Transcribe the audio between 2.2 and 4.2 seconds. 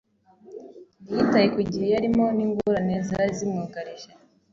n’ingorane zari zimwugarije